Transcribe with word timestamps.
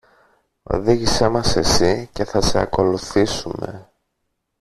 Οδήγησε 0.63 1.27
μας 1.27 1.55
εσύ 1.55 2.09
και 2.13 2.25
θα 2.25 2.41
σε 2.41 2.59
ακολουθήσομε! 2.59 3.91